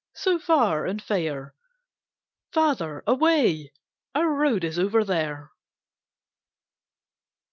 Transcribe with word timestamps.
So 0.15 0.39
far 0.39 0.87
and 0.87 0.99
fair. 0.99 1.53
Father, 2.51 3.03
away! 3.05 3.71
Our 4.15 4.33
road 4.33 4.63
is 4.63 4.79
over 4.79 5.03
there! 5.05 5.51